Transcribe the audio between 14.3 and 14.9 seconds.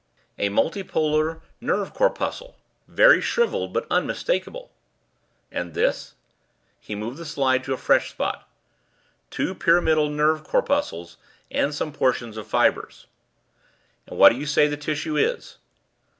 do you say the